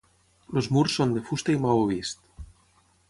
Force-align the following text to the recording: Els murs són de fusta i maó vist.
Els 0.61 0.69
murs 0.77 0.95
són 1.01 1.13
de 1.17 1.23
fusta 1.27 1.55
i 1.59 1.59
maó 1.67 1.85
vist. 1.93 2.25